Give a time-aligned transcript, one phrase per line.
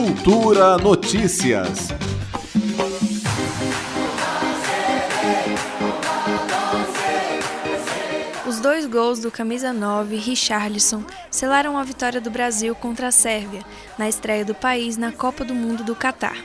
[0.00, 1.88] Cultura Notícias.
[8.48, 13.62] Os dois gols do camisa 9, Richarlison, selaram a vitória do Brasil contra a Sérvia
[13.98, 16.38] na estreia do país na Copa do Mundo do Catar.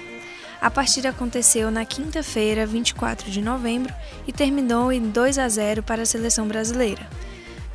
[0.60, 3.94] A partida aconteceu na quinta-feira, 24 de novembro,
[4.28, 7.08] e terminou em 2 a 0 para a seleção brasileira.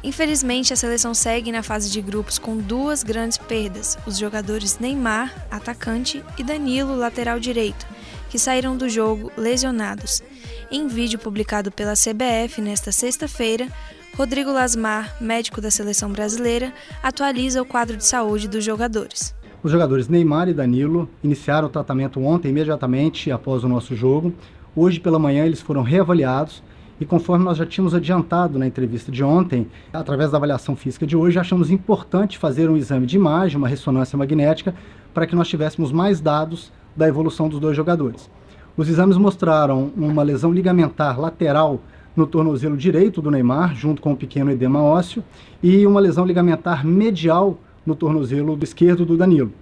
[0.02, 5.46] Infelizmente, a seleção segue na fase de grupos com duas grandes perdas: os jogadores Neymar,
[5.50, 7.86] atacante, e Danilo, lateral direito,
[8.30, 10.22] que saíram do jogo lesionados.
[10.70, 13.68] Em vídeo publicado pela CBF nesta sexta-feira,
[14.16, 16.72] Rodrigo Lasmar, médico da seleção brasileira,
[17.02, 19.34] atualiza o quadro de saúde dos jogadores.
[19.62, 24.32] Os jogadores Neymar e Danilo iniciaram o tratamento ontem, imediatamente após o nosso jogo.
[24.74, 26.62] Hoje pela manhã eles foram reavaliados
[27.00, 31.16] e conforme nós já tínhamos adiantado na entrevista de ontem, através da avaliação física de
[31.16, 34.74] hoje, achamos importante fazer um exame de imagem, uma ressonância magnética,
[35.14, 38.30] para que nós tivéssemos mais dados da evolução dos dois jogadores.
[38.76, 41.80] Os exames mostraram uma lesão ligamentar lateral
[42.14, 45.24] no tornozelo direito do Neymar, junto com um pequeno edema ósseo,
[45.62, 49.52] e uma lesão ligamentar medial no tornozelo esquerdo do Danilo.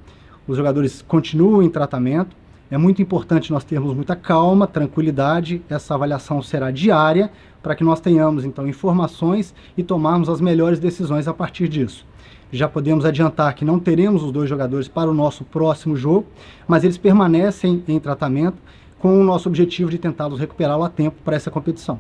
[0.47, 2.35] Os jogadores continuam em tratamento,
[2.71, 5.63] é muito importante nós termos muita calma, tranquilidade.
[5.71, 7.31] Essa avaliação será diária
[7.63, 12.07] para que nós tenhamos então informações e tomarmos as melhores decisões a partir disso.
[12.53, 16.27] Já podemos adiantar que não teremos os dois jogadores para o nosso próximo jogo,
[16.67, 18.59] mas eles permanecem em tratamento
[18.99, 21.99] com o nosso objetivo de tentá-los recuperá-lo a tempo para essa competição.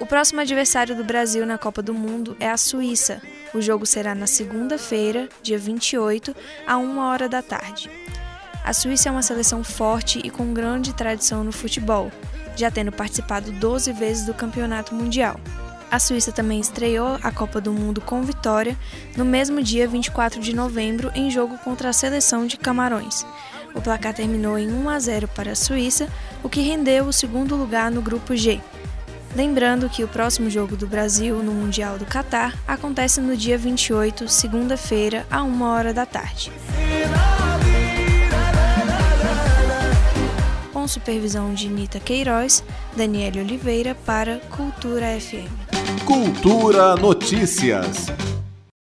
[0.00, 3.20] O próximo adversário do Brasil na Copa do Mundo é a Suíça.
[3.52, 6.34] O jogo será na segunda-feira, dia 28,
[6.66, 7.90] a 1 hora da tarde.
[8.64, 12.12] A Suíça é uma seleção forte e com grande tradição no futebol,
[12.54, 15.40] já tendo participado 12 vezes do Campeonato Mundial.
[15.90, 18.76] A Suíça também estreou a Copa do Mundo com vitória
[19.16, 23.24] no mesmo dia 24 de novembro em jogo contra a seleção de Camarões.
[23.74, 26.08] O placar terminou em 1 a 0 para a Suíça,
[26.42, 28.60] o que rendeu o segundo lugar no grupo G.
[29.34, 34.28] Lembrando que o próximo jogo do Brasil no Mundial do Catar acontece no dia 28,
[34.28, 36.50] segunda-feira, a 1 hora da tarde.
[40.88, 42.64] Supervisão de Nita Queiroz,
[42.96, 46.04] Daniele Oliveira para Cultura FM.
[46.04, 48.06] Cultura Notícias.